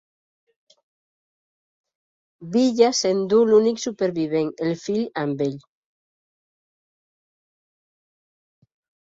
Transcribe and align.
Villa 2.55 2.89
s'endú 3.01 3.41
l'únic 3.51 3.83
supervivent, 3.83 4.49
el 4.69 4.73
fill, 4.87 5.05
amb 5.25 5.45
ell. 5.49 5.61